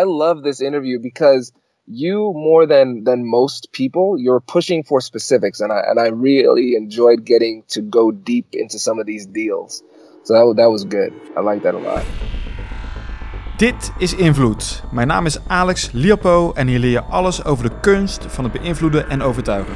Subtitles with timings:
[0.00, 1.52] I love this interview because
[1.86, 6.74] you more than than most people you're pushing for specifics and I and I really
[6.74, 9.82] enjoyed getting to go deep into some of these deals.
[10.22, 11.12] So that, that was good.
[11.36, 12.04] I like that a lot.
[13.56, 14.82] Dit is Invloed.
[14.92, 18.52] Mijn naam is Alex Liapo en hier leer je alles over de kunst van het
[18.52, 19.74] beïnvloeden en overtuigen.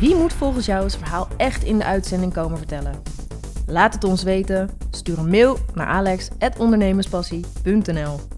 [0.00, 3.02] Wie moet volgens jou zijn verhaal echt in de uitzending komen vertellen?
[3.66, 4.70] Laat het ons weten.
[4.90, 8.35] Stuur een mail naar alex.ondernemerspassie.nl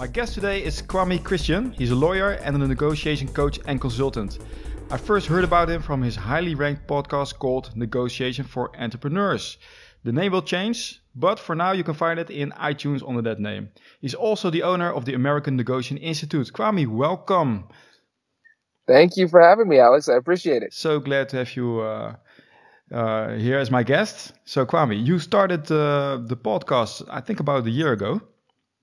[0.00, 1.72] My guest today is Kwame Christian.
[1.72, 4.38] He's a lawyer and a negotiation coach and consultant.
[4.90, 9.58] I first heard about him from his highly ranked podcast called Negotiation for Entrepreneurs.
[10.04, 13.40] The name will change, but for now you can find it in iTunes under that
[13.40, 13.68] name.
[14.00, 16.50] He's also the owner of the American Negotiation Institute.
[16.50, 17.68] Kwame, welcome.
[18.86, 20.08] Thank you for having me, Alex.
[20.08, 20.72] I appreciate it.
[20.72, 22.14] So glad to have you uh,
[22.90, 24.32] uh, here as my guest.
[24.46, 28.22] So, Kwame, you started uh, the podcast, I think, about a year ago.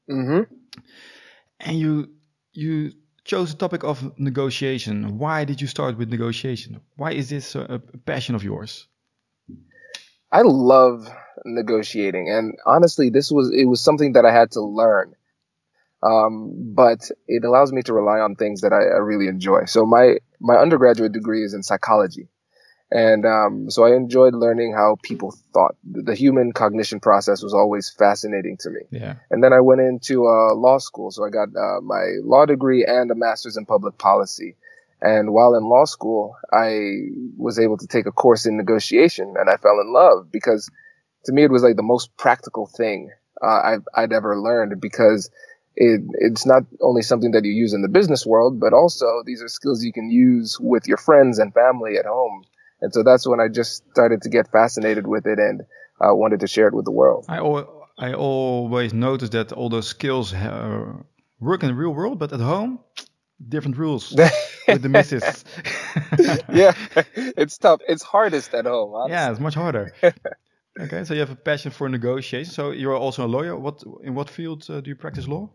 [0.08, 0.54] Mm-hmm.
[1.60, 2.10] And you
[2.54, 2.92] you
[3.24, 5.18] chose the topic of negotiation.
[5.18, 6.80] Why did you start with negotiation?
[6.96, 8.88] Why is this a, a passion of yours?
[10.32, 11.10] I love
[11.46, 15.14] negotiating, and honestly, this was it was something that I had to learn.
[16.04, 19.66] Um, but it allows me to rely on things that I, I really enjoy.
[19.66, 22.30] So my my undergraduate degree is in psychology,
[22.90, 25.76] and um, so I enjoyed learning how people thought.
[25.84, 28.82] The human cognition process was always fascinating to me.
[28.92, 29.16] Yeah.
[29.30, 31.12] And then I went into uh, law school.
[31.12, 34.56] So I got uh, my law degree and a master's in public policy.
[35.02, 39.50] And while in law school, I was able to take a course in negotiation and
[39.50, 40.72] I fell in love because
[41.26, 43.12] to me, it was like the most practical thing
[43.44, 45.30] uh, I've, I'd ever learned because
[45.76, 49.42] it, it's not only something that you use in the business world, but also these
[49.42, 52.46] are skills you can use with your friends and family at home.
[52.82, 55.62] And so that's when I just started to get fascinated with it and
[56.00, 57.26] uh, wanted to share it with the world.
[57.28, 60.94] I, al- I always noticed that all those skills uh,
[61.40, 62.80] work in the real world, but at home,
[63.50, 64.16] different rules
[64.68, 65.44] with the missus.
[66.54, 66.74] yeah,
[67.16, 67.82] it's tough.
[67.88, 68.94] It's hardest at home.
[68.94, 69.14] Honestly.
[69.14, 69.94] Yeah, it's much harder.
[70.80, 72.52] okay, so you have a passion for negotiation.
[72.52, 73.56] So you're also a lawyer.
[73.56, 75.50] What in what field uh, do you practice law?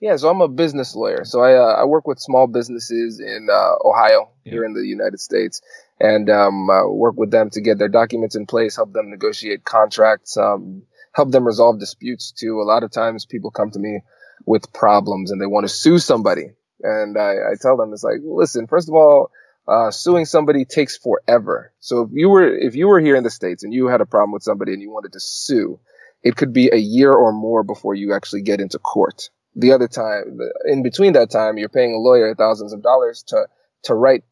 [0.00, 1.24] Yeah, so I'm a business lawyer.
[1.24, 4.52] So I uh, I work with small businesses in uh, Ohio Yeah.
[4.52, 5.62] here in the United States,
[5.98, 9.64] and um, uh, work with them to get their documents in place, help them negotiate
[9.64, 12.32] contracts, um, help them resolve disputes.
[12.32, 12.60] Too.
[12.60, 14.00] A lot of times, people come to me
[14.44, 16.50] with problems and they want to sue somebody,
[16.82, 19.30] and I, I tell them it's like, listen, first of all.
[19.66, 21.72] Uh, suing somebody takes forever.
[21.80, 24.04] So if you were if you were here in the states and you had a
[24.06, 25.80] problem with somebody and you wanted to sue,
[26.22, 29.88] it could be a year or more before you actually get into court the other
[29.88, 33.46] time in between that time you're paying a lawyer thousands of dollars to
[33.82, 34.24] to write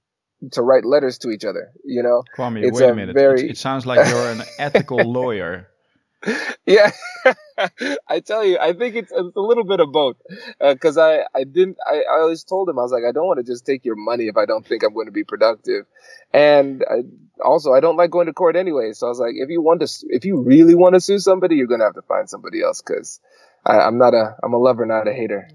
[0.50, 3.14] to write letters to each other you know Kwame, It's wait a a minute.
[3.14, 5.68] very- It, it sounds like you're an ethical lawyer.
[6.66, 6.92] yeah
[8.08, 10.16] i tell you i think it's, it's a little bit of both
[10.60, 13.26] uh, because i i didn't I, I always told him i was like i don't
[13.26, 15.84] want to just take your money if i don't think i'm going to be productive
[16.32, 16.98] and I,
[17.44, 19.80] also i don't like going to court anyway so i was like if you want
[19.80, 22.62] to if you really want to sue somebody you're going to have to find somebody
[22.62, 23.20] else because
[23.64, 25.48] i'm not a i'm a lover not a hater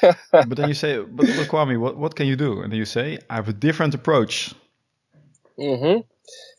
[0.32, 2.60] but then you say, but, but Kwame, what, what can you do?
[2.60, 4.54] And then you say, I have a different approach.
[5.58, 6.00] Mm-hmm.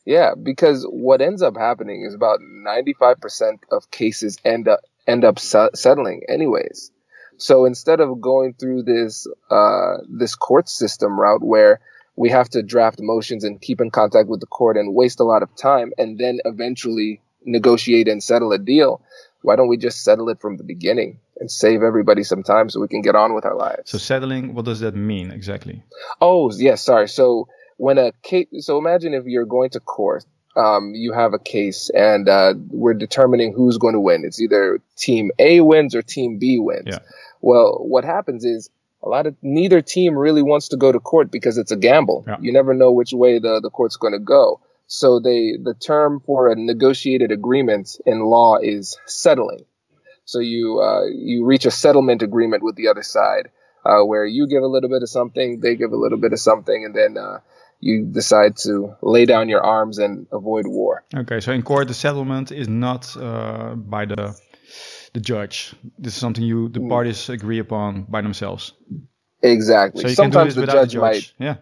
[0.06, 5.40] Yeah, because what ends up happening is about 95% of cases end up end up
[5.40, 6.92] se- settling anyways.
[7.38, 11.80] So instead of going through this uh, this court system route where
[12.16, 15.24] we have to draft motions and keep in contact with the court and waste a
[15.24, 19.02] lot of time and then eventually negotiate and settle a deal,
[19.42, 22.80] why don't we just settle it from the beginning and save everybody some time so
[22.80, 23.90] we can get on with our lives?
[23.90, 25.84] So settling, what does that mean exactly?
[26.20, 27.08] Oh, yes, sorry.
[27.08, 27.48] So
[27.78, 31.90] when a case, so imagine if you're going to court, um, you have a case
[31.94, 34.24] and uh, we're determining who's going to win.
[34.26, 36.88] It's either team A wins or team B wins.
[36.88, 37.00] Yeah.
[37.42, 38.70] Well, what happens is
[39.02, 42.26] a lot of neither team really wants to go to court because it's a gamble.
[42.28, 42.36] Yeah.
[42.42, 44.60] You never know which way the, the court's going to go.
[44.92, 49.66] So they the term for a negotiated agreement in law is settling.
[50.26, 53.50] So you uh, you reach a settlement agreement with the other side,
[53.86, 56.40] uh, where you give a little bit of something, they give a little bit of
[56.40, 57.38] something, and then uh,
[57.80, 61.04] you decide to lay down your arms and avoid war.
[61.16, 64.36] Okay, so in court, the settlement is not uh, by the
[65.14, 65.76] the judge.
[66.00, 68.74] This is something you the parties agree upon by themselves.
[69.44, 70.02] Exactly.
[70.02, 71.32] So you sometimes the judge, the might.
[71.38, 71.58] Yeah.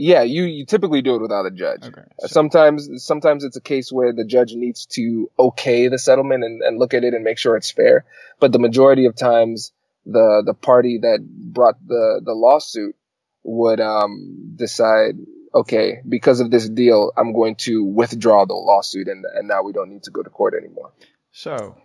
[0.00, 1.82] Yeah, you, you typically do it without a judge.
[1.82, 2.02] Okay.
[2.22, 6.62] Uh, Sometimes sometimes it's a case where the judge needs to okay the settlement and,
[6.62, 8.04] and look at it and make sure it's fair.
[8.38, 9.72] But the majority of times
[10.06, 12.94] the the party that brought the, the lawsuit
[13.42, 15.16] would um, decide,
[15.52, 19.72] okay, because of this deal, I'm going to withdraw the lawsuit and, and now we
[19.72, 20.92] don't need to go to court anymore.
[21.32, 21.76] So,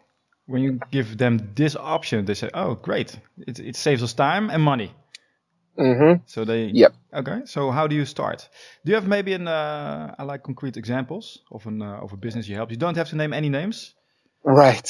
[0.45, 3.19] when you give them this option, they say, "Oh, great!
[3.47, 4.93] It it saves us time and money."
[5.77, 6.23] Mm-hmm.
[6.25, 6.65] So they.
[6.65, 6.93] Yep.
[7.13, 7.41] Okay.
[7.45, 8.49] So how do you start?
[8.85, 12.17] Do you have maybe an uh, I like concrete examples of an uh, of a
[12.17, 12.71] business you help?
[12.71, 13.95] You don't have to name any names.
[14.43, 14.89] Right.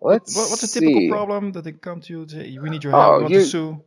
[0.00, 1.08] Let's What, what's a typical see.
[1.08, 3.16] problem that they come to you say, "We need your help.
[3.16, 3.82] Oh, you- to sue."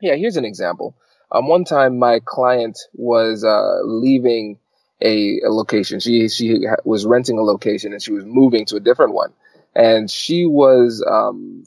[0.00, 0.96] Yeah, here's an example.
[1.32, 4.58] Um, one time my client was uh, leaving
[5.02, 6.00] a, a location.
[6.00, 9.32] She she ha- was renting a location and she was moving to a different one,
[9.74, 11.64] and she was um,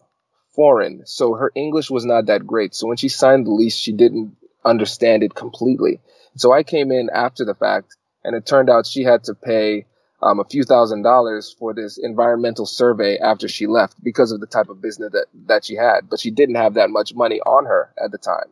[0.55, 2.75] foreign, so her English was not that great.
[2.75, 6.01] So when she signed the lease, she didn't understand it completely.
[6.37, 9.85] So I came in after the fact, and it turned out she had to pay
[10.21, 14.47] um, a few thousand dollars for this environmental survey after she left because of the
[14.47, 16.09] type of business that, that she had.
[16.09, 18.51] But she didn't have that much money on her at the time.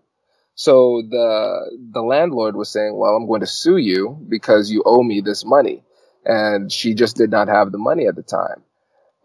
[0.55, 5.03] So the the landlord was saying, "Well, I'm going to sue you because you owe
[5.03, 5.83] me this money,"
[6.25, 8.63] and she just did not have the money at the time.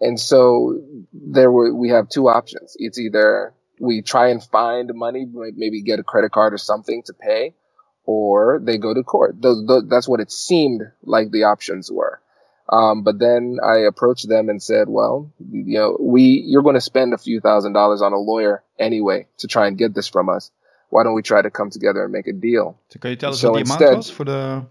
[0.05, 0.79] And so
[1.13, 2.77] there were we have two options.
[2.79, 7.15] It's either we try and find money, maybe get a credit card or something to
[7.15, 7.55] pay,
[8.05, 9.41] or they go to court.
[9.41, 12.21] Those, those, that's what it seemed like the options were.
[12.71, 16.83] Um, but then I approached them and said, "Well, you know, we you're going to
[16.83, 20.29] spend a few thousand dollars on a lawyer anyway to try and get this from
[20.29, 20.51] us.
[20.91, 23.33] Why don't we try to come together and make a deal?" So can you tell
[23.33, 24.67] us So what the amount instead- was for the?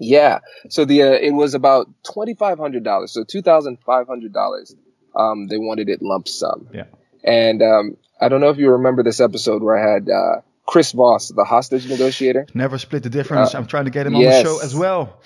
[0.00, 0.40] Yeah.
[0.70, 3.12] So the uh, it was about twenty five hundred dollars.
[3.12, 4.74] So two thousand five hundred dollars.
[5.14, 6.68] Um, they wanted it lump sum.
[6.72, 6.84] Yeah.
[7.22, 10.92] And um, I don't know if you remember this episode where I had uh, Chris
[10.92, 12.46] Voss, the hostage negotiator.
[12.54, 13.54] Never split the difference.
[13.54, 15.20] Uh, I'm trying to get him on the show as well.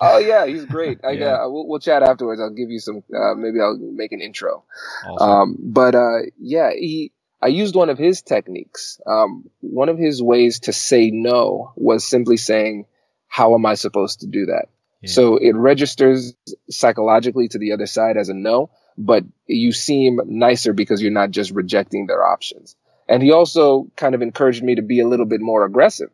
[0.00, 1.00] Oh yeah, he's great.
[1.04, 1.20] I, Yeah.
[1.20, 2.40] yeah, we'll, we'll chat afterwards.
[2.40, 3.02] I'll give you some.
[3.14, 4.64] Uh, maybe I'll make an intro.
[5.06, 5.28] Awesome.
[5.30, 7.12] Um, but uh, yeah, he.
[7.42, 9.00] I used one of his techniques.
[9.06, 12.84] Um, one of his ways to say no was simply saying,
[13.30, 14.66] "How am I supposed to do that?"
[15.00, 15.10] Yeah.
[15.10, 16.34] So it registers
[16.68, 21.30] psychologically to the other side as a no, but you seem nicer because you're not
[21.30, 22.76] just rejecting their options.
[23.08, 26.10] And he also kind of encouraged me to be a little bit more aggressive.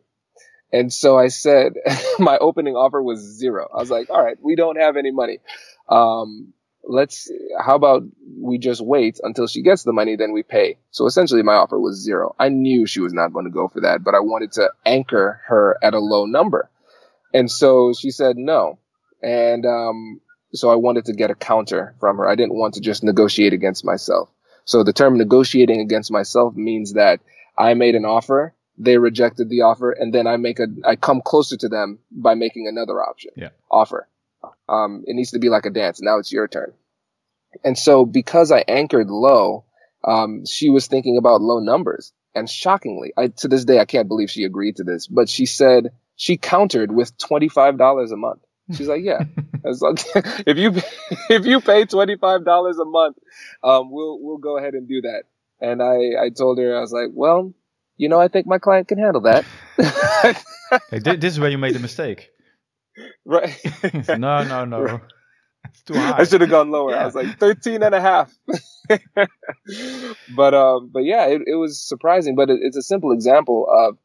[0.73, 1.75] And so I said,
[2.19, 3.69] my opening offer was zero.
[3.73, 5.39] I was like, all right, we don't have any money.
[5.89, 6.53] Um,
[6.85, 7.31] let's,
[7.61, 8.05] how about
[8.41, 10.79] we just wait until she gets the money, then we pay.
[10.91, 12.35] So essentially my offer was zero.
[12.39, 15.41] I knew she was not going to go for that, but I wanted to anchor
[15.47, 16.71] her at a low number.
[17.34, 18.78] And so she said no.
[19.23, 20.20] And, um,
[20.52, 22.28] so I wanted to get a counter from her.
[22.28, 24.31] I didn't want to just negotiate against myself.
[24.64, 27.20] So the term negotiating against myself means that
[27.56, 31.23] I made an offer, they rejected the offer, and then I make a I come
[31.25, 33.31] closer to them by making another option.
[33.37, 33.50] Yeah.
[33.70, 34.08] Offer.
[34.69, 36.00] Um, it needs to be like a dance.
[36.02, 36.72] Now it's your turn.
[37.64, 39.64] And so because I anchored low,
[40.05, 42.12] um, she was thinking about low numbers.
[42.34, 45.46] And shockingly, I to this day I can't believe she agreed to this, but she
[45.46, 48.41] said she countered with twenty five dollars a month.
[48.75, 49.21] She's like, yeah,
[49.65, 50.73] as long, if you
[51.31, 53.17] if you pay twenty five dollars a month,
[53.63, 55.25] um, we'll we'll go ahead and do that.
[55.61, 57.55] And I I told her I was like, well,
[57.97, 59.45] you know, I think my client can handle that.
[60.91, 62.31] Hey, this is where you made the mistake.
[63.25, 63.57] right.
[64.09, 65.01] no, no, no.
[65.65, 66.19] It's too high.
[66.19, 66.91] I should have gone lower.
[66.91, 67.03] Yeah.
[67.03, 68.33] I was like 13 and a half.
[70.35, 72.35] but um, but yeah, it, it was surprising.
[72.35, 73.97] But it, it's a simple example of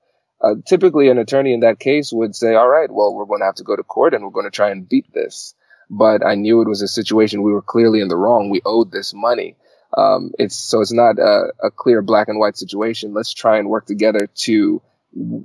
[0.43, 3.45] uh, typically an attorney in that case would say, "All right, well, we're going to
[3.45, 5.53] have to go to court and we're going to try and beat this."
[5.89, 8.49] But I knew it was a situation we were clearly in the wrong.
[8.49, 9.57] We owed this money.
[9.95, 13.13] Um, it's so it's not a, a clear black and white situation.
[13.13, 14.81] Let's try and work together to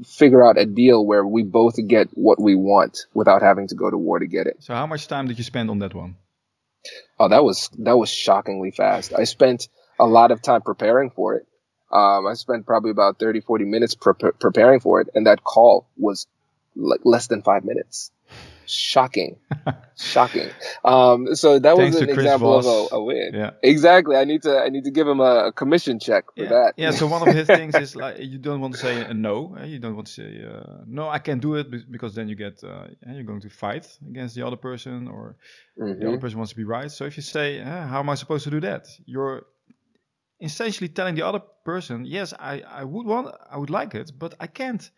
[0.06, 3.90] figure out a deal where we both get what we want without having to go
[3.90, 4.56] to war to get it.
[4.60, 6.16] So how much time did you spend on that one?
[7.18, 9.12] Oh, that was that was shockingly fast.
[9.16, 11.46] I spent a lot of time preparing for it.
[11.90, 15.88] Um, I spent probably about 30, 40 minutes pre- preparing for it, and that call
[15.96, 16.26] was
[16.74, 18.10] like less than five minutes.
[18.68, 19.36] Shocking,
[19.96, 20.50] shocking.
[20.84, 22.66] Um, so that Thanks was an example Voss.
[22.66, 23.30] of a, a win.
[23.32, 23.50] Yeah.
[23.62, 24.16] Exactly.
[24.16, 26.48] I need to I need to give him a commission check for yeah.
[26.48, 26.72] that.
[26.76, 26.90] Yeah.
[26.90, 29.54] So one of his things is like you don't want to say a no.
[29.60, 31.08] eh, You don't want to say uh, no.
[31.08, 34.44] I can't do it because then you get uh, you're going to fight against the
[34.44, 35.36] other person or
[35.78, 36.00] Mhm.
[36.00, 36.90] the other person wants to be right.
[36.90, 39.44] So if you say, "Eh, "How am I supposed to do that?" You're
[40.40, 44.34] essentially telling the other person, "Yes, I, I would want, I would like it, but
[44.40, 44.90] I can't.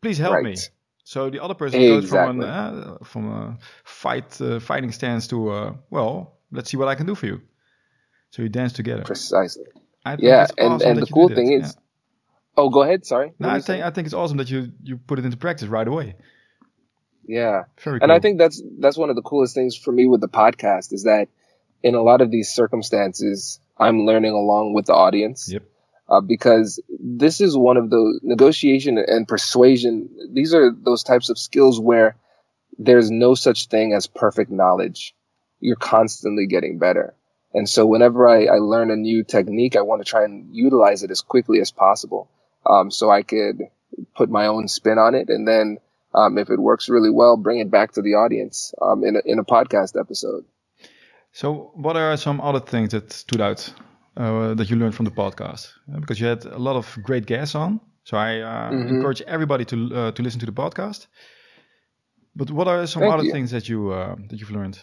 [0.00, 0.56] Please help me."
[1.04, 5.50] So the other person goes from an, uh, from a fight uh, fighting stance to
[5.50, 7.40] uh, well, let's see what I can do for you.
[8.30, 9.02] So you dance together.
[9.04, 9.64] Precisely.
[10.04, 11.76] I think Yeah, and- awesome and the cool thing is-
[12.58, 13.04] Oh, go ahead.
[13.04, 13.32] Sorry.
[13.38, 13.84] No, I think?
[13.84, 16.16] I think it's awesome that you you put it into practice right away.
[17.28, 17.64] yeah.
[17.82, 18.16] Very and cool.
[18.16, 21.04] I think that's that's one of the coolest things for me with the podcast is
[21.04, 21.28] that
[21.82, 25.50] in a lot of these circumstances, I'm learning along with the audience.
[25.52, 25.62] Yep.
[26.08, 30.08] Uh, because this is one of the negotiation and persuasion.
[30.32, 32.16] These are those types of skills where
[32.78, 35.14] there's no such thing as perfect knowledge.
[35.60, 37.14] you're constantly getting better.
[37.54, 41.02] And so whenever I, I learn a new technique, I want to try and utilize
[41.02, 42.30] it as quickly as possible.
[42.64, 43.62] Um, so I could
[44.14, 45.28] put my own spin on it.
[45.28, 45.78] And then,
[46.14, 49.20] um, if it works really well, bring it back to the audience, um, in a,
[49.24, 50.44] in a podcast episode.
[51.36, 53.60] So what are some other things that stood out,
[54.16, 55.68] uh, that you learned from the podcast?
[55.92, 57.80] Uh, because you had a lot of great guests on.
[58.04, 58.88] So I uh, mm-hmm.
[58.88, 61.08] encourage everybody to uh, to listen to the podcast.
[62.34, 63.32] But what are some Thank other you.
[63.32, 64.78] things that you uh, that you've learned?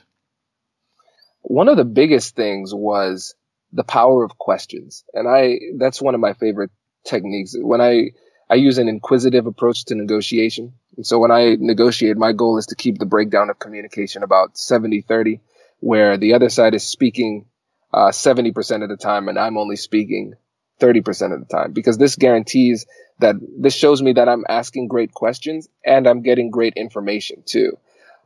[1.43, 3.35] one of the biggest things was
[3.71, 5.03] the power of questions.
[5.13, 6.71] And I, that's one of my favorite
[7.05, 7.53] techniques.
[7.57, 8.11] When I,
[8.49, 10.73] I use an inquisitive approach to negotiation.
[10.95, 14.57] And so when I negotiate, my goal is to keep the breakdown of communication about
[14.57, 15.41] 70 30,
[15.83, 17.45] where the other side is speaking
[17.93, 20.35] uh, 70% of the time and I'm only speaking
[20.79, 22.85] 30% of the time, because this guarantees
[23.19, 27.77] that this shows me that I'm asking great questions and I'm getting great information too.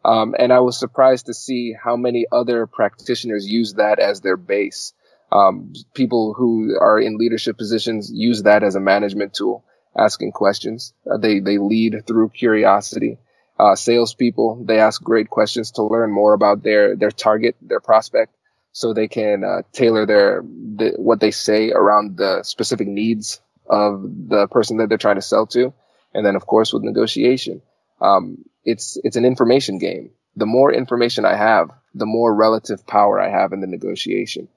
[0.05, 4.37] Um, and I was surprised to see how many other practitioners use that as their
[4.37, 4.93] base.
[5.31, 9.65] Um, people who are in leadership positions use that as a management tool,
[9.97, 10.93] asking questions.
[11.11, 13.17] Uh, they they lead through curiosity.
[13.59, 18.35] Uh, salespeople they ask great questions to learn more about their their target, their prospect,
[18.71, 24.03] so they can uh, tailor their the, what they say around the specific needs of
[24.29, 25.73] the person that they're trying to sell to.
[26.13, 27.61] And then, of course, with negotiation,
[28.01, 30.11] um, it's it's an information game.
[30.35, 34.47] The more information I have, the more relative power I have in the negotiation.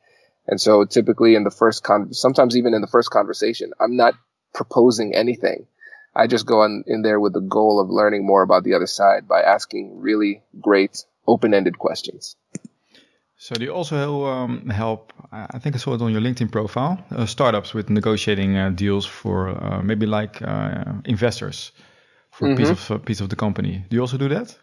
[0.46, 4.14] And so typically in the first con sometimes even in the first conversation, I'm not
[4.52, 5.66] proposing anything.
[6.14, 8.86] I just go in, in there with the goal of learning more about the other
[8.86, 12.36] side by asking really great open-ended questions.
[13.36, 15.14] So do you also um, help?
[15.32, 17.02] I think I saw it on your LinkedIn profile.
[17.10, 21.72] Uh, startups with negotiating uh, deals for uh, maybe like uh, investors
[22.30, 22.54] for mm-hmm.
[22.54, 23.84] a piece of a piece of the company.
[23.88, 24.54] Do you also do that?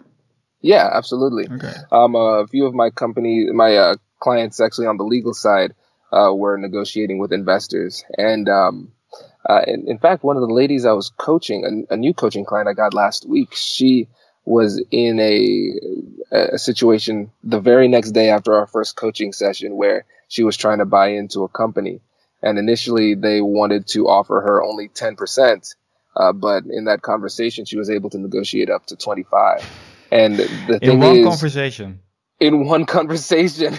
[0.62, 1.48] Yeah, absolutely.
[1.52, 1.74] Okay.
[1.92, 5.74] Um, a few of my company, my uh, clients, actually on the legal side,
[6.12, 8.92] uh, were negotiating with investors, and um,
[9.48, 12.46] uh, in, in, fact, one of the ladies I was coaching, a, a, new coaching
[12.46, 14.08] client I got last week, she
[14.46, 20.06] was in a, a situation the very next day after our first coaching session where
[20.28, 22.02] she was trying to buy into a company,
[22.42, 25.76] and initially they wanted to offer her only ten percent
[26.18, 29.64] uh, but in that conversation, she was able to negotiate up to 25.
[30.12, 32.00] And the thing in one is, conversation.
[32.40, 33.78] In one conversation.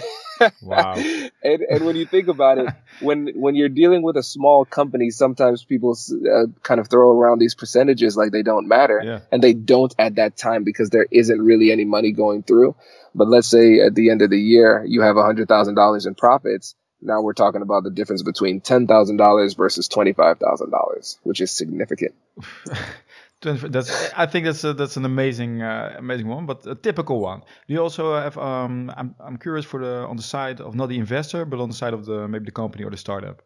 [0.61, 0.93] Wow.
[1.43, 5.09] and, and when you think about it, when when you're dealing with a small company,
[5.09, 5.97] sometimes people
[6.31, 9.19] uh, kind of throw around these percentages like they don't matter, yeah.
[9.31, 12.75] and they don't at that time because there isn't really any money going through.
[13.15, 16.05] But let's say at the end of the year you have a hundred thousand dollars
[16.05, 20.37] in profits now we're talking about the difference between ten thousand dollars versus twenty five
[20.39, 22.13] thousand dollars, which is significant.
[23.41, 27.39] that's I think that's a, that's an amazing uh, amazing one, but a typical one.
[27.67, 28.37] Do you also have?
[28.37, 31.69] Um, I'm I'm curious for the on the side of not the investor, but on
[31.69, 33.41] the side of the maybe the company or the startup.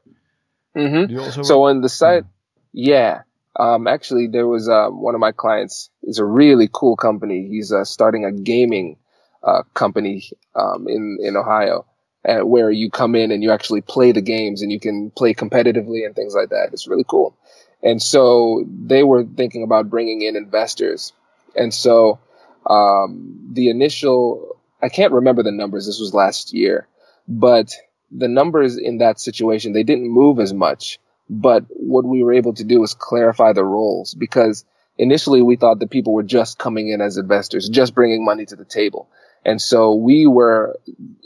[0.75, 1.43] Mm-hmm.
[1.43, 2.25] so on the side,
[2.71, 3.21] yeah.
[3.59, 7.47] Um, actually, there was uh, one of my clients is a really cool company.
[7.47, 8.97] He's uh, starting a gaming
[9.43, 10.23] uh, company
[10.55, 11.85] um, in in Ohio
[12.27, 15.33] uh, where you come in and you actually play the games and you can play
[15.33, 16.69] competitively and things like that.
[16.71, 17.37] It's really cool.
[17.83, 21.11] And so they were thinking about bringing in investors.
[21.55, 22.19] And so
[22.65, 25.85] um, the initial, I can't remember the numbers.
[25.85, 26.87] This was last year,
[27.27, 27.73] but
[28.09, 30.99] the numbers in that situation, they didn't move as much.
[31.29, 34.65] But what we were able to do was clarify the roles because
[34.97, 38.55] initially we thought that people were just coming in as investors, just bringing money to
[38.55, 39.09] the table.
[39.45, 40.79] And so we were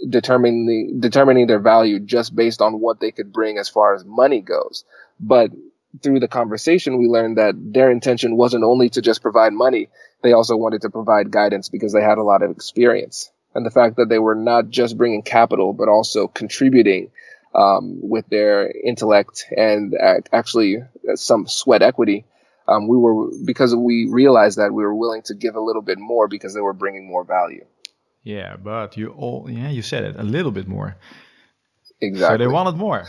[0.09, 4.41] determining determining their value just based on what they could bring as far as money
[4.41, 4.85] goes.
[5.19, 5.51] But
[6.01, 9.89] through the conversation, we learned that their intention wasn't only to just provide money;
[10.23, 13.31] they also wanted to provide guidance because they had a lot of experience.
[13.55, 17.11] And the fact that they were not just bringing capital, but also contributing
[17.55, 19.95] um, with their intellect and
[20.31, 20.77] actually
[21.15, 22.25] some sweat equity.
[22.67, 25.97] Um, we were because we realized that we were willing to give a little bit
[25.97, 27.65] more because they were bringing more value.
[28.23, 30.97] Yeah, but you all yeah you said it a little bit more.
[32.01, 32.33] Exactly.
[32.33, 33.05] So they wanted more.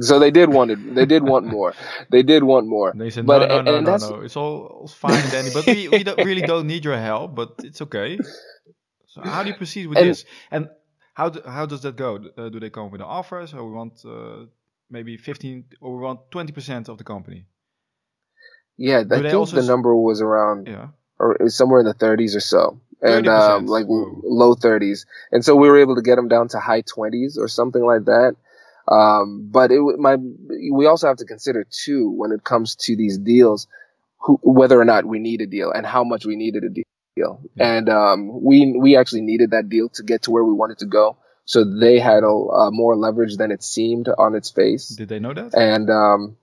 [0.00, 0.94] So they did want it.
[0.94, 1.74] they did want more.
[2.10, 2.92] They did want more.
[2.94, 4.20] They said but, no no no no, no.
[4.20, 5.50] It's all fine, Danny.
[5.52, 7.34] But we, we don't, really don't need your help.
[7.34, 8.18] But it's okay.
[9.06, 10.24] So how do you proceed with and, this?
[10.50, 10.68] And
[11.14, 12.20] how do, how does that go?
[12.36, 13.46] Uh, do they come with an offer?
[13.46, 14.46] So we want uh,
[14.88, 17.46] maybe fifteen or we want twenty percent of the company.
[18.76, 20.88] Yeah, I think the number was around yeah.
[21.18, 25.06] or somewhere in the thirties or so and um, like low 30s.
[25.30, 28.06] And so we were able to get them down to high 20s or something like
[28.06, 28.36] that.
[28.90, 33.18] Um, but it my we also have to consider too when it comes to these
[33.18, 33.66] deals,
[34.18, 36.84] who, whether or not we need a deal and how much we needed a deal.
[37.58, 40.86] and um, we we actually needed that deal to get to where we wanted to
[40.86, 41.16] go.
[41.44, 44.88] So they had a, uh, more leverage than it seemed on its face.
[44.88, 45.54] Did they know that?
[45.54, 46.36] And um,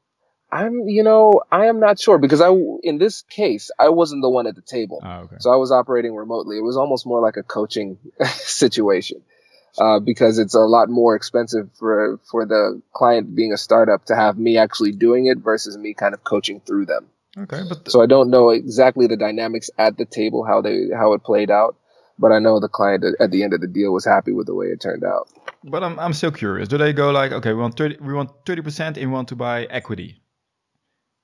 [0.51, 2.49] I'm, you know, I am not sure because I,
[2.81, 5.01] in this case, I wasn't the one at the table.
[5.03, 5.35] Oh, okay.
[5.39, 6.57] So I was operating remotely.
[6.57, 9.21] It was almost more like a coaching situation.
[9.77, 14.15] Uh, because it's a lot more expensive for for the client being a startup to
[14.15, 17.07] have me actually doing it versus me kind of coaching through them.
[17.37, 21.11] Okay, but So I don't know exactly the dynamics at the table how they how
[21.13, 21.75] it played out,
[22.17, 24.47] but I know the client at- at the end of the deal was happy with
[24.47, 25.27] the way it turned out.
[25.73, 26.69] but I'm I'm still curious.
[26.69, 29.27] Do they go like, okay, we want thirty, we want thirty percent, and we want
[29.29, 30.21] to buy equity.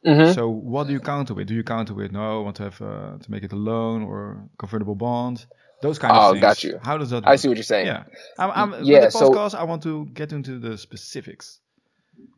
[0.05, 0.33] Mm-hmm.
[0.33, 1.47] So what do you counter with?
[1.47, 4.01] Do you counter with no, I want to have uh, to make it a loan
[4.03, 5.45] or convertible bond?
[5.81, 6.41] Those kind of Oh, things.
[6.41, 6.79] got you.
[6.83, 7.27] How does that?
[7.27, 7.87] I see what you're saying.
[7.87, 8.03] Yeah,
[8.37, 11.59] I'm, I'm Yeah, With the so- podcast, I want to get into the specifics.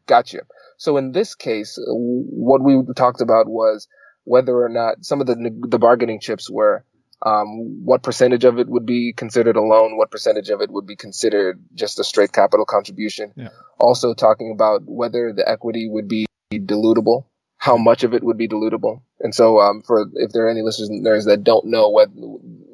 [0.07, 0.41] Gotcha.
[0.77, 3.87] So in this case, uh, what we talked about was
[4.25, 5.35] whether or not some of the
[5.67, 6.85] the bargaining chips were
[7.25, 10.85] um, what percentage of it would be considered a loan, what percentage of it would
[10.85, 13.31] be considered just a straight capital contribution.
[13.37, 13.49] Yeah.
[13.79, 17.25] Also talking about whether the equity would be dilutable,
[17.63, 19.01] how much of it would be dilutable.
[19.21, 22.09] And so um, for if there are any listeners and nerds that don't know what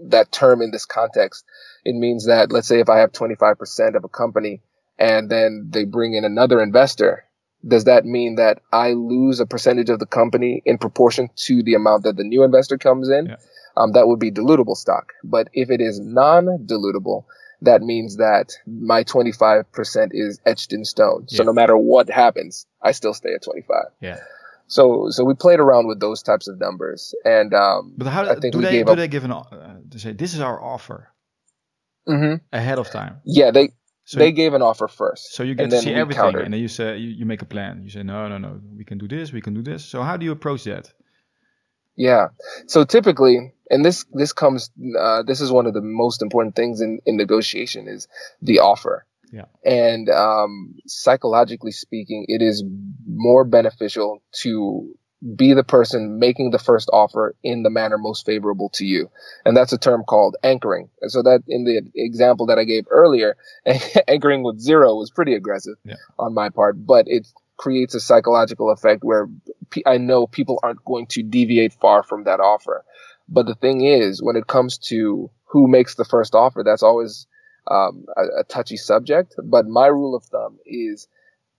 [0.09, 1.45] that term in this context,
[1.85, 4.63] it means that let's say if I have 25% of a company
[4.97, 7.23] and then they bring in another investor,
[7.67, 11.75] does that mean that I lose a percentage of the company in proportion to the
[11.75, 13.27] amount that the new investor comes in?
[13.27, 13.35] Yeah.
[13.77, 15.13] Um, that would be dilutable stock.
[15.23, 17.25] But if it is non-dilutable,
[17.61, 21.27] that means that my 25% is etched in stone.
[21.27, 21.45] So Yeah.
[21.45, 23.83] no matter what happens, I still stay at 25.
[24.01, 24.17] Yeah.
[24.69, 28.35] So, so we played around with those types of numbers, and um, But how I
[28.35, 28.97] think do we they gave do up.
[28.97, 31.09] they give an uh, to say this is our offer
[32.07, 33.17] hmm ahead of time?
[33.25, 33.69] Yeah, they
[34.05, 35.33] So they gave an offer first.
[35.33, 36.45] so you get to see everything, countered.
[36.45, 37.81] and then you say you, you make a plan.
[37.83, 39.83] You say no, no, no, we can do this, we can do this.
[39.85, 40.93] So how do you approach that?
[41.95, 42.27] Yeah.
[42.67, 46.81] So typically, and this this comes uh, this is one of the most important things
[46.81, 48.07] in in negotiation is
[48.41, 49.05] the offer.
[49.31, 49.45] Yeah.
[49.63, 52.63] And um, psychologically speaking, it is
[53.05, 54.93] more beneficial to
[55.35, 59.09] be the person making the first offer in the manner most favorable to you.
[59.45, 60.89] And that's a term called anchoring.
[61.01, 63.35] And so that in the example that I gave earlier,
[64.07, 65.95] anchoring with zero was pretty aggressive Yeah.
[66.17, 69.27] on my part, but it creates a psychological effect where
[69.85, 72.85] I know people aren't going to deviate far from that offer.
[73.27, 77.27] But the thing is, when it comes to who makes the first offer, that's always
[77.69, 79.35] um, a, a touchy subject.
[79.43, 81.07] But my rule of thumb is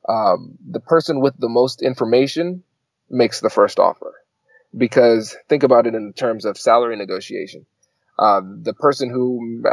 [0.09, 2.63] um, the person with the most information
[3.09, 4.15] makes the first offer.
[4.77, 7.67] Because think about it in terms of salary negotiation.
[8.19, 9.65] Um, the person who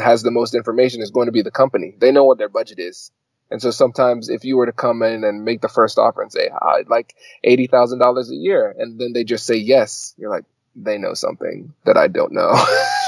[0.00, 1.94] has the most information is going to be the company.
[1.98, 3.10] They know what their budget is.
[3.50, 6.32] And so sometimes if you were to come in and make the first offer and
[6.32, 10.44] say, I'd like $80,000 a year, and then they just say yes, you're like,
[10.76, 12.52] they know something that I don't know.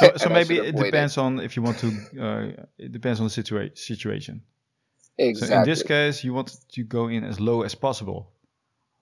[0.01, 0.85] So, so maybe it waited.
[0.93, 1.89] depends on if you want to.
[2.21, 4.43] Uh, it depends on the situa- situation.
[5.19, 5.49] Exactly.
[5.49, 8.31] So in this case, you want to go in as low as possible,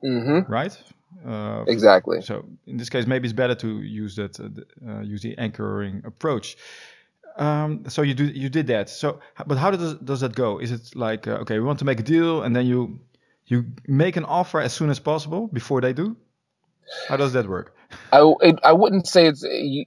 [0.04, 0.50] Mm-hmm.
[0.52, 0.76] right?
[1.26, 2.20] Uh, Exactly.
[2.22, 4.48] So in this case, maybe it's better to use that, uh,
[4.90, 6.56] uh, use the anchoring approach.
[7.38, 8.88] Um, so you do you did that.
[8.88, 10.58] So, but how does does that go?
[10.58, 12.98] Is it like uh, okay, we want to make a deal, and then you
[13.46, 16.16] you make an offer as soon as possible before they do?
[17.08, 17.75] How does that work?
[18.12, 19.44] I, it, I wouldn't say it's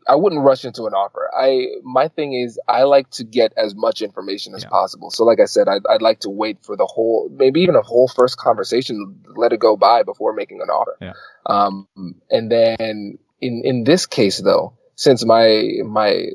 [0.07, 1.29] I wouldn't rush into an offer.
[1.37, 4.69] I my thing is I like to get as much information as Yeah.
[4.69, 5.09] possible.
[5.09, 7.81] So like I said, I'd, I'd like to wait for the whole maybe even a
[7.81, 10.97] whole first conversation, let it go by before making an offer.
[11.01, 11.13] Yeah.
[11.45, 11.87] Um,
[12.29, 16.25] and then in in this case though, since my my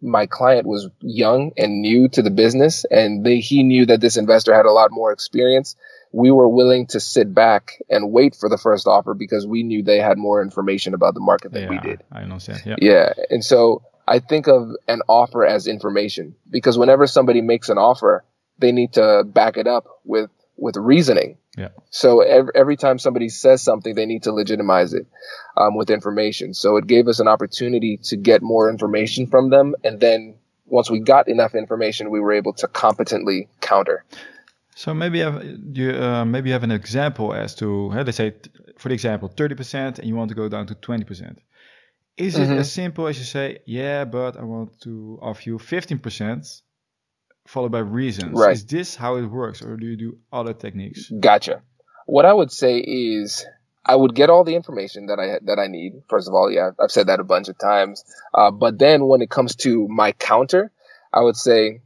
[0.00, 4.16] my client was young and new to the business and they, he knew that this
[4.16, 5.74] investor had a lot more experience
[6.12, 9.82] we were willing to sit back and wait for the first offer because we knew
[9.82, 12.02] they had more information about the market than we did.
[12.10, 12.62] I understand.
[12.64, 12.76] Yeah.
[12.80, 13.12] Yeah.
[13.30, 18.24] And so I think of an offer as information because whenever somebody makes an offer,
[18.58, 21.36] they need to back it up with, with reasoning.
[21.56, 21.68] Yeah.
[21.90, 25.06] So every, every time somebody says something, they need to legitimize it
[25.56, 26.54] um, with information.
[26.54, 29.74] So it gave us an opportunity to get more information from them.
[29.84, 34.04] And then once we got enough information, we were able to competently counter.
[34.78, 38.32] So maybe you have, you uh, maybe you have an example as to let's say
[38.78, 41.40] for the example thirty percent and you want to go down to twenty percent.
[42.16, 42.58] Is it Mhm.
[42.60, 46.46] as simple as you say, yeah, but I want to offer you fifteen percent,
[47.44, 48.38] followed by reasons?
[48.38, 48.52] Right.
[48.52, 51.10] Is this how it works, or do you do other techniques?
[51.10, 51.62] Gotcha.
[52.06, 53.44] What I would say is
[53.84, 56.04] I would get all the information that I that I need.
[56.08, 58.04] First of all, yeah, I've said that a bunch of times.
[58.32, 60.70] Uh, but then when it comes to my counter,
[61.12, 61.80] I would say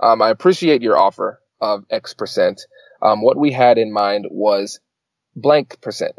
[0.00, 2.62] um, I appreciate your offer of X percent.
[3.02, 4.80] Um, what we had in mind was
[5.34, 6.14] blank percent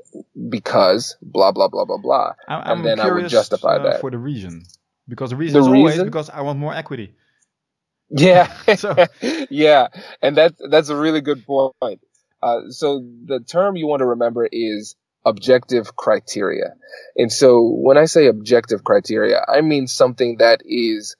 [0.49, 4.01] because blah blah blah blah blah, I'm, and then I would justify uh, that.
[4.01, 4.63] for the reason.
[5.07, 6.05] Because the reason The is always reason?
[6.05, 7.13] because I want more equity.
[8.09, 8.47] Yeah,
[8.77, 8.95] So-
[9.49, 9.87] yeah,
[10.21, 11.99] and that that's a really good point.
[12.41, 14.95] Uh, so the term you want to remember is
[15.25, 16.75] objective criteria,
[17.17, 21.17] and so when I say objective criteria, I mean something that is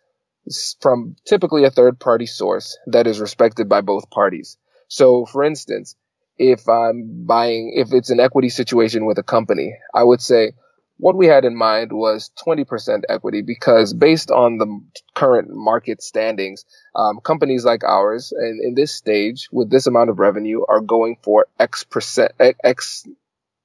[0.81, 4.57] from typically a third party source that is respected by both parties.
[4.88, 5.95] So, for instance,
[6.38, 10.53] if I'm buying, if it's an equity situation with a company, I would say
[10.97, 14.81] what we had in mind was 20% equity because based on the
[15.13, 20.19] current market standings, um, companies like ours and in this stage with this amount of
[20.19, 23.07] revenue are going for X percent, X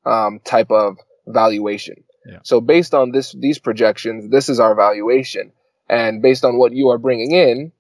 [0.05, 2.05] um, type of valuation.
[2.27, 2.39] Yeah.
[2.43, 5.53] So based on this, these projections, this is our valuation.
[5.93, 7.71] And based on what you are bringing in,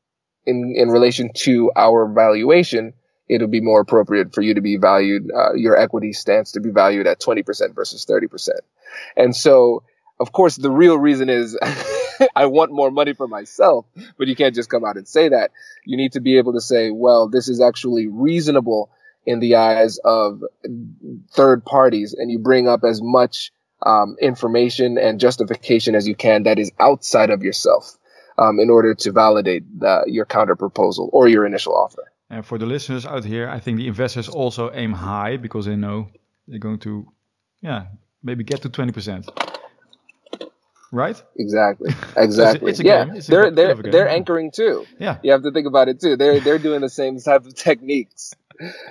[0.44, 2.92] in, in relation to our valuation,
[3.26, 6.68] it'll be more appropriate for you to be valued, uh, your equity stance to be
[6.68, 8.50] valued at 20% versus 30%.
[9.16, 9.84] And so,
[10.20, 11.58] of course, the real reason is
[12.36, 13.86] I want more money for myself,
[14.18, 15.50] but you can't just come out and say that.
[15.86, 18.90] You need to be able to say, well, this is actually reasonable
[19.24, 20.42] in the eyes of
[21.30, 23.52] third parties, and you bring up as much
[23.86, 27.96] um, information and justification as you can that is outside of yourself
[28.38, 32.12] um, in order to validate the, your counter proposal or your initial offer.
[32.30, 35.76] And for the listeners out here, I think the investors also aim high because they
[35.76, 36.08] know
[36.48, 37.12] they're going to,
[37.60, 37.86] yeah,
[38.22, 39.28] maybe get to 20%.
[40.90, 41.22] Right?
[41.36, 41.90] Exactly.
[42.16, 42.70] Exactly.
[42.70, 43.16] it's a yeah, game.
[43.16, 44.84] It's they're they're they're anchoring too.
[44.98, 45.16] Yeah.
[45.22, 46.16] You have to think about it too.
[46.18, 48.34] They're they're doing the same type of techniques,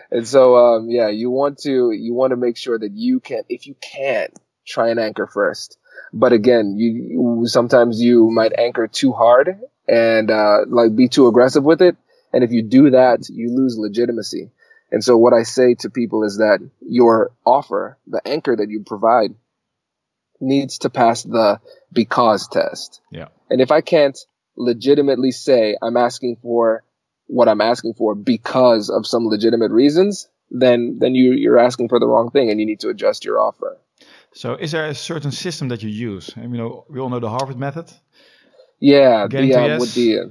[0.09, 3.43] and so um, yeah, you want to you want to make sure that you can,
[3.49, 4.29] if you can,
[4.65, 5.77] try and anchor first.
[6.13, 11.63] But again, you, sometimes you might anchor too hard and uh, like be too aggressive
[11.63, 11.95] with it,
[12.33, 14.51] and if you do that, you lose legitimacy.
[14.91, 18.83] And so what I say to people is that your offer, the anchor that you
[18.85, 19.35] provide,
[20.41, 21.59] needs to pass the
[21.93, 23.01] because test.
[23.11, 23.27] Yeah.
[23.49, 24.17] And if I can't
[24.57, 26.83] legitimately say I'm asking for
[27.27, 31.99] what I'm asking for because of some legitimate reasons, then then you you're asking for
[31.99, 33.77] the wrong thing and you need to adjust your offer.
[34.33, 36.33] So is there a certain system that you use?
[36.35, 37.91] And, you know, we all know the Harvard method.
[38.79, 40.23] Yeah, Getting the to uh, yes, with the uh,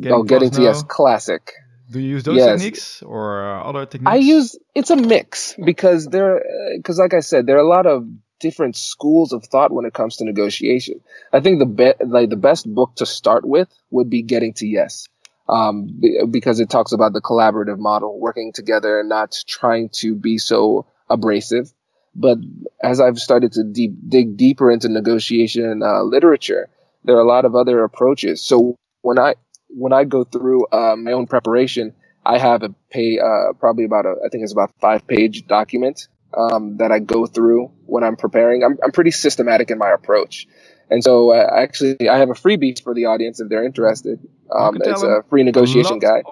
[0.00, 1.52] getting oh, getting plus to yes, classic.
[1.90, 2.60] Do you use those Yes.
[2.60, 4.10] techniques or uh, other techniques?
[4.10, 6.42] I use it's a mix because there
[6.76, 8.08] because like I said there are a lot of
[8.38, 11.00] different schools of thought when it comes to negotiation.
[11.32, 14.66] I think the be- like the best book to start with would be Getting to
[14.66, 15.08] Yes.
[15.48, 20.14] Um, be- because it talks about the collaborative model, working together and not trying to
[20.14, 21.72] be so abrasive.
[22.20, 22.38] But
[22.82, 26.68] as I've started to deep, dig deeper into negotiation uh, literature,
[27.04, 28.42] there are a lot of other approaches.
[28.42, 29.36] So when I
[29.68, 31.94] when I go through uh, my own preparation,
[32.26, 36.08] I have a pay uh, probably about a I think it's about five page document
[36.36, 38.64] um, that I go through when I'm preparing.
[38.64, 40.46] I'm I'm pretty systematic in my approach,
[40.90, 44.20] and so uh, actually I have a freebie for the audience if they're interested.
[44.54, 46.24] Um, it's a free negotiation guide.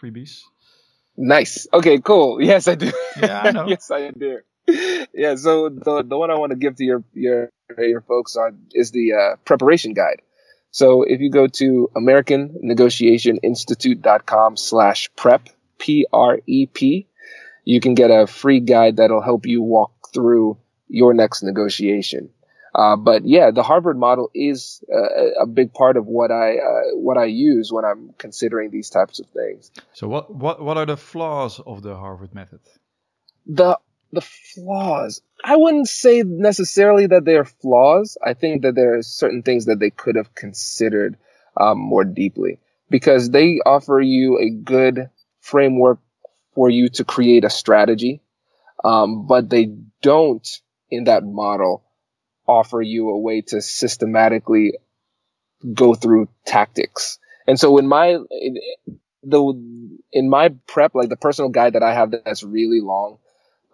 [0.00, 0.42] freebies.
[1.16, 1.66] Nice.
[1.72, 2.40] Okay, cool.
[2.40, 2.92] Yes, I do.
[3.20, 3.66] Yeah, I know.
[3.66, 4.38] yes, I do.
[5.14, 8.58] Yeah, so the the one I want to give to your your your folks on
[8.72, 10.22] is the uh, preparation guide.
[10.70, 17.06] So if you go to AmericanNegotiationInstitute.com slash prep, P-R-E-P,
[17.64, 20.56] you can get a free guide that'll help you walk through
[20.88, 22.30] your next negotiation.
[22.74, 26.94] Uh, but yeah, the Harvard model is uh, a big part of what I uh,
[26.94, 29.70] what I use when I'm considering these types of things.
[29.92, 32.60] So what, what, what are the flaws of the Harvard method?
[33.46, 33.78] the
[34.12, 35.22] the flaws.
[35.44, 38.16] I wouldn't say necessarily that they're flaws.
[38.24, 41.16] I think that there are certain things that they could have considered
[41.56, 42.58] um, more deeply
[42.90, 45.98] because they offer you a good framework
[46.54, 48.20] for you to create a strategy
[48.84, 50.46] um, but they don't
[50.90, 51.84] in that model
[52.46, 54.74] offer you a way to systematically
[55.74, 57.18] go through tactics.
[57.46, 58.58] And so in my in,
[59.22, 63.18] the in my prep like the personal guide that i have that's really long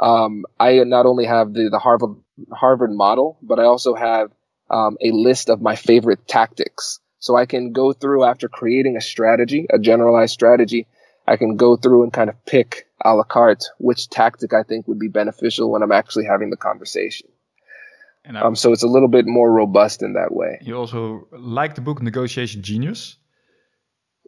[0.00, 2.16] um, I not only have the, the Harvard
[2.52, 4.30] Harvard model, but I also have
[4.70, 7.00] um, a list of my favorite tactics.
[7.18, 10.86] So I can go through after creating a strategy, a generalized strategy.
[11.26, 14.86] I can go through and kind of pick a la carte which tactic I think
[14.88, 17.28] would be beneficial when I'm actually having the conversation.
[18.24, 20.58] And I, Um, so it's a little bit more robust in that way.
[20.62, 23.16] you also like the book Negotiation Genius.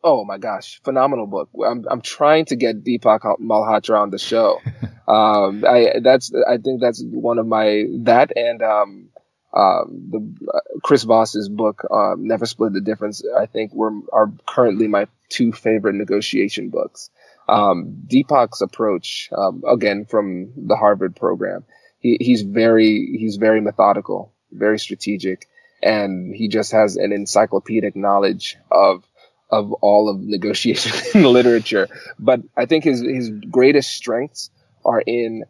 [0.03, 1.51] Oh my gosh, phenomenal book.
[1.65, 4.61] I'm I'm trying to get Deepak Malhotra on the show.
[5.09, 9.11] um, I that's I think that's one of my that and um,
[9.53, 13.23] um, the uh, Chris Voss's book um, Never Split the Difference.
[13.39, 17.11] I think were are currently my two favorite negotiation books.
[17.49, 21.65] Um, Deepak's approach, um, again from the Harvard program,
[21.99, 25.47] he, he's very he's very methodical, very strategic,
[25.83, 29.05] and he just has an encyclopedic knowledge of
[29.51, 31.89] of all of negotiation in the literature.
[32.19, 34.51] But I think his his greatest strengths
[34.85, 35.45] are in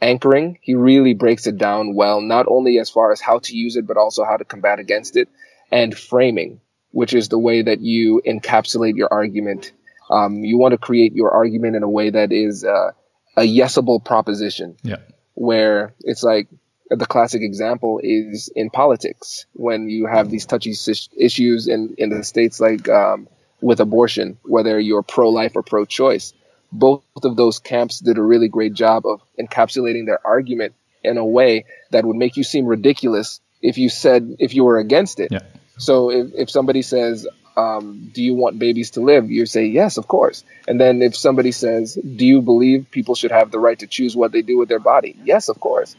[0.00, 0.58] anchoring.
[0.60, 3.86] He really breaks it down well, not only as far as how to use it,
[3.86, 5.28] but also how to combat against it,
[5.70, 9.72] and framing, which is the way that you encapsulate your argument.
[10.10, 12.90] Um, you want to create your argument in a way that is uh,
[13.36, 14.76] a yesable proposition.
[14.82, 14.96] Yeah.
[15.34, 16.48] Where it's like
[16.90, 20.74] the classic example is in politics when you have these touchy
[21.16, 23.28] issues in, in the states like um,
[23.60, 26.34] with abortion, whether you're pro life or pro choice
[26.72, 31.24] both of those camps did a really great job of encapsulating their argument in a
[31.24, 35.30] way that would make you seem ridiculous if you said if you were against it.
[35.30, 35.42] Yeah.
[35.76, 39.30] So if, if somebody says, um, do you want babies to live?
[39.30, 40.42] You say, yes, of course.
[40.66, 44.16] And then if somebody says, do you believe people should have the right to choose
[44.16, 45.16] what they do with their body?
[45.22, 45.94] Yes, of course.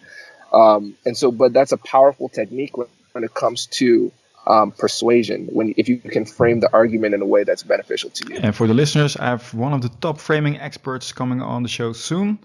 [0.53, 4.11] Um, and so, but that's a powerful technique when, when it comes to
[4.45, 8.33] um, persuasion when if you can frame the argument in a way that's beneficial to
[8.33, 8.39] you.
[8.41, 11.69] And for the listeners, I have one of the top framing experts coming on the
[11.69, 12.39] show soon,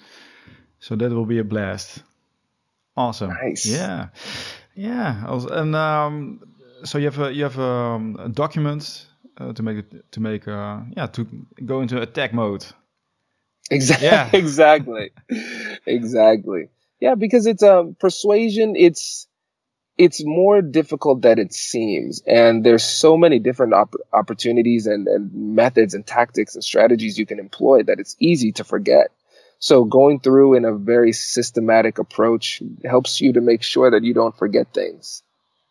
[0.78, 2.02] so that will be a blast.
[2.96, 3.30] Awesome.
[3.30, 3.66] Nice.
[3.66, 4.08] Yeah,
[4.74, 5.24] yeah.
[5.50, 6.40] And um,
[6.84, 9.06] so you have a you have a, a document
[9.38, 11.26] uh, to make it to make uh, yeah to
[11.64, 12.64] go into attack mode.
[13.70, 14.06] Exactly.
[14.06, 14.30] Yeah.
[14.32, 15.10] exactly.
[15.86, 16.68] exactly.
[17.00, 18.74] Yeah, because it's a um, persuasion.
[18.76, 19.28] It's
[19.98, 22.22] it's more difficult than it seems.
[22.24, 27.26] And there's so many different op- opportunities and, and methods and tactics and strategies you
[27.26, 29.08] can employ that it's easy to forget.
[29.58, 34.14] So going through in a very systematic approach helps you to make sure that you
[34.14, 35.24] don't forget things.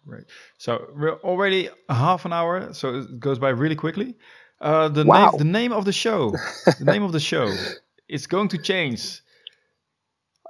[0.05, 0.25] Right.
[0.57, 4.15] So we're already half an hour, so it goes by really quickly.
[4.59, 5.29] Uh, the wow.
[5.29, 6.31] name, the name of the show,
[6.65, 7.53] the name of the show,
[8.09, 9.21] is going to change.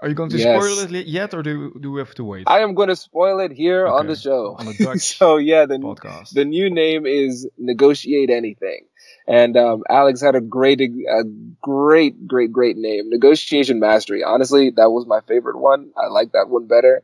[0.02, 0.64] Are you going to yes.
[0.64, 2.44] spoil it yet, or do do we have to wait?
[2.48, 3.98] I am going to spoil it here okay.
[3.98, 4.56] on the show.
[4.58, 6.34] On the so yeah, the podcast.
[6.34, 8.86] the new name is Negotiate Anything,
[9.28, 11.24] and um, Alex had a great, a
[11.62, 14.24] great, great, great name, Negotiation Mastery.
[14.24, 15.92] Honestly, that was my favorite one.
[15.98, 17.02] I like that one better,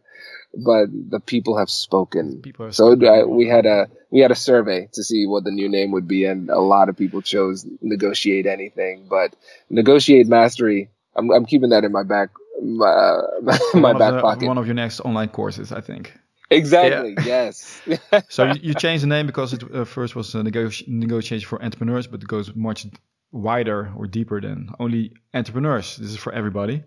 [0.53, 2.41] but the people have spoken.
[2.41, 3.07] People have so spoken.
[3.07, 6.07] I, we had a we had a survey to see what the new name would
[6.07, 9.35] be, and a lot of people chose Negotiate Anything, but
[9.71, 10.89] Negotiate Mastery.
[11.15, 12.29] I'm, I'm keeping that in my back
[12.63, 13.21] my,
[13.73, 14.47] my back the, pocket.
[14.47, 16.13] One of your next online courses, I think.
[16.49, 17.15] Exactly.
[17.19, 17.25] Yeah.
[17.25, 17.81] Yes.
[18.29, 21.61] so you, you, changed the name because it uh, first was a nego- negotiation for
[21.63, 22.85] entrepreneurs, but it goes much
[23.31, 25.97] wider or deeper than only entrepreneurs.
[25.97, 26.83] This is for everybody.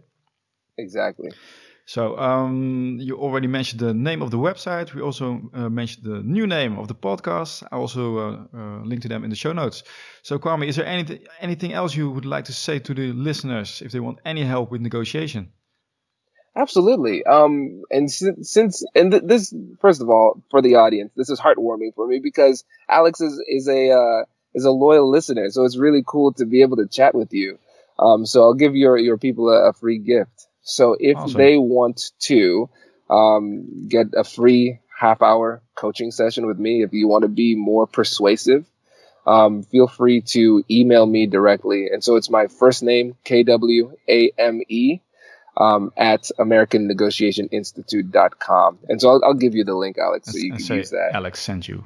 [0.79, 1.31] Exactly.
[1.87, 4.93] So um, you already mentioned the name of the website.
[4.93, 7.63] We also uh, mentioned the new name of the podcast.
[7.71, 9.85] I also uh, uh, link to them in the show notes.
[10.23, 13.83] So Kwame, is there anything anything else you would like to say to the listeners
[13.83, 15.53] if they want any help with negotiation?
[16.57, 17.25] Absolutely.
[17.25, 21.39] Um, and since, since and th- this, first of all, for the audience, this is
[21.39, 25.51] heartwarming for me because Alex is is a uh, is a loyal listener.
[25.51, 27.59] So it's really cool to be able to chat with you.
[27.99, 30.47] Um, so I'll give your your people a, a free gift.
[30.63, 31.39] So if awesome.
[31.39, 32.71] they want to
[33.11, 37.55] um, get a free half hour coaching session with me, if you want to be
[37.55, 38.67] more persuasive,
[39.27, 41.89] um, feel free to email me directly.
[41.89, 45.01] And so it's my first name, K W A M E,
[45.57, 48.79] um, at AmericanNegotiationInstitute.com.
[48.89, 51.11] And so I'll, I'll, give you the link, Alex, so you can use that.
[51.15, 51.85] Alex sent you.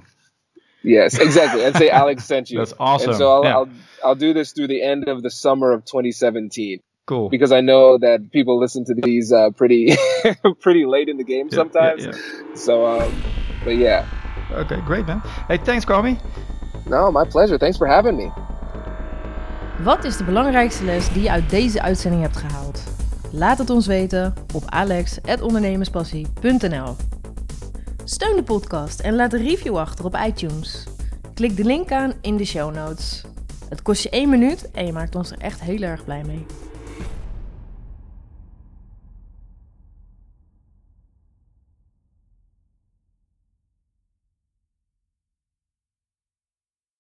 [0.83, 1.65] Yes, exactly.
[1.65, 2.59] And say Alex sent you.
[2.59, 3.11] That's awesome.
[3.11, 3.57] And so I'll, yeah.
[3.57, 3.69] I'll,
[4.05, 6.81] I'll do this through the end of the summer of 2017.
[7.07, 7.29] Cool.
[7.29, 9.97] Because I know that people listen to these uh, pretty
[10.61, 12.05] pretty late in the game yeah, sometimes.
[12.05, 12.55] Yeah, yeah.
[12.55, 13.23] So, um,
[13.65, 14.07] but yeah.
[14.53, 15.21] Okay, great man.
[15.49, 16.21] Hey, thanks Kwame.
[16.87, 17.59] No, my pleasure.
[17.59, 18.31] Thanks for having me.
[19.83, 22.90] Wat is de belangrijkste les die je uit deze uitzending hebt gehaald?
[23.33, 26.97] Laat het ons weten op alex.ondernemerspassie.nl
[28.05, 30.87] Steun de podcast en laat een review achter op iTunes.
[31.35, 33.25] Klik de link aan in de show notes.
[33.69, 36.47] Het kost je één minuut en je maakt ons er echt heel erg blij mee.